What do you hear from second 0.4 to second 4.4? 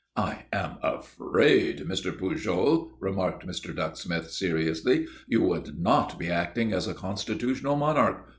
am afraid, Mr. Pujol," remarked Mr. Ducksmith,